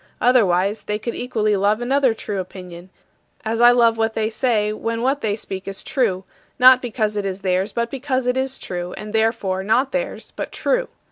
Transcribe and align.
Otherwise 0.19 0.81
they 0.81 0.97
could 0.97 1.13
equally 1.13 1.55
love 1.55 1.79
another 1.79 2.15
true 2.15 2.39
opinion, 2.39 2.89
as 3.45 3.61
I 3.61 3.69
love 3.69 3.99
what 3.99 4.15
they 4.15 4.31
say 4.31 4.73
when 4.73 5.03
what 5.03 5.21
they 5.21 5.35
speak 5.35 5.67
is 5.67 5.83
true 5.83 6.23
not 6.57 6.81
because 6.81 7.17
it 7.17 7.23
is 7.23 7.41
theirs 7.41 7.71
but 7.71 7.91
because 7.91 8.25
it 8.25 8.35
is 8.35 8.57
true, 8.57 8.93
and 8.93 9.13
therefore 9.13 9.63
not 9.63 9.91
theirs 9.91 10.33
but 10.35 10.51
true. 10.51 10.87